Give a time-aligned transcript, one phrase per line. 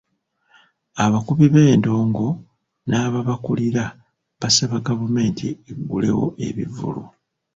[1.05, 2.27] Abakubi b'endongo
[2.89, 3.83] n'ababakulira
[4.39, 7.03] basaba gavumenti eggulewo ebivvulu.